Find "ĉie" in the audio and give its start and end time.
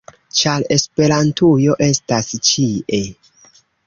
2.49-3.01